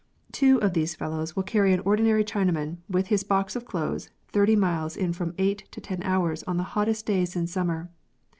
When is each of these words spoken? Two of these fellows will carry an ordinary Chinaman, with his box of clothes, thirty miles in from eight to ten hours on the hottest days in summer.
Two 0.31 0.59
of 0.63 0.73
these 0.73 0.95
fellows 0.95 1.35
will 1.35 1.43
carry 1.43 1.73
an 1.73 1.81
ordinary 1.81 2.23
Chinaman, 2.23 2.77
with 2.89 3.09
his 3.09 3.23
box 3.23 3.55
of 3.55 3.65
clothes, 3.65 4.09
thirty 4.29 4.55
miles 4.55 4.97
in 4.97 5.13
from 5.13 5.35
eight 5.37 5.69
to 5.69 5.79
ten 5.79 6.01
hours 6.01 6.41
on 6.47 6.57
the 6.57 6.63
hottest 6.73 7.05
days 7.05 7.35
in 7.35 7.45
summer. 7.45 7.87